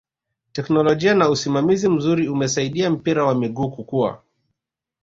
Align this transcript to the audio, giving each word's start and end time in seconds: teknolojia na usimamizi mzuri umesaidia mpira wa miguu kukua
teknolojia 0.51 1.13
na 1.15 1.29
usimamizi 1.29 1.89
mzuri 1.89 2.27
umesaidia 2.27 2.89
mpira 2.89 3.25
wa 3.25 3.35
miguu 3.35 3.71
kukua 3.71 4.21